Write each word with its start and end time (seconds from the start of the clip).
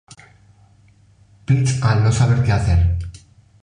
Peach 1.45 1.77
al 1.83 2.03
no 2.03 2.11
saber 2.11 2.41
que 2.43 2.51
hacer. 2.51 2.97